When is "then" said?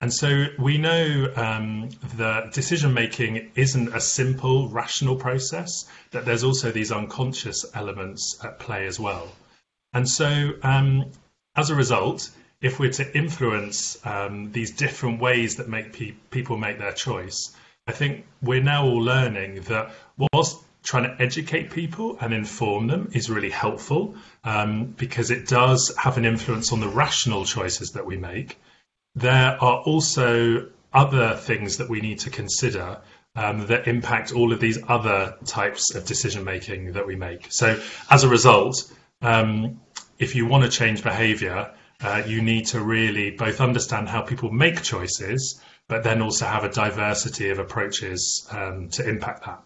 46.02-46.22